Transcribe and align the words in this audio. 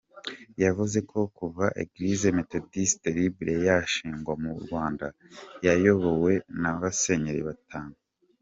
Yavuze 0.63 0.97
ko 1.09 1.19
kuva 1.37 1.65
Église 1.83 2.27
Méthodiste 2.39 3.05
Libre 3.17 3.53
yashingwa 3.67 4.33
mu 4.43 4.51
Rwanda 4.63 5.05
yayobowe 5.65 6.33
n’abasenyeri 6.61 7.43
batanu. 7.49 7.93